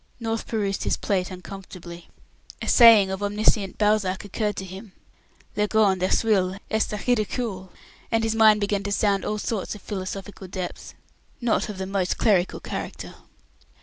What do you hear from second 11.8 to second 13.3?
most clerical character.